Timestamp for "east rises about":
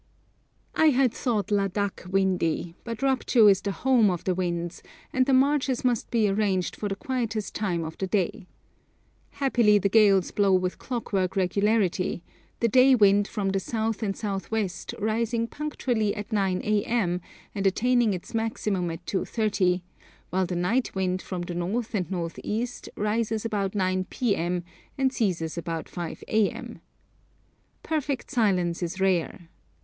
22.43-23.75